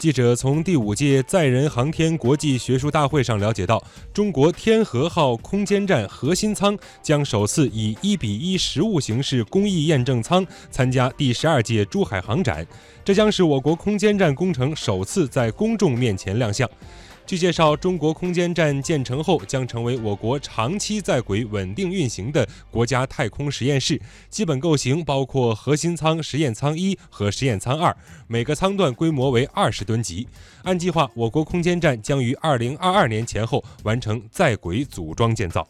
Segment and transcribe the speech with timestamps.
[0.00, 3.84] 记者从第五届载人航天国际学术大会上了解到，
[4.14, 12.66] 中国天和号空间站核心舱将首次以一比一实物形式工艺验证舱参加第十二届珠海航展，
[13.04, 16.66] 这将是我国空间站工程首次在公众面前亮相。
[17.30, 24.02] 据介绍，中国空间站建成后将成为我国长期在轨稳定运行的国家太空实验室。
[24.28, 27.96] 基本构型包括核心舱、实验舱一和实验舱二，
[28.26, 30.26] 每个舱段规模为二十吨级。
[30.64, 35.64] 按计划，我国空间站将于二零二二年前后完成在轨组装建造。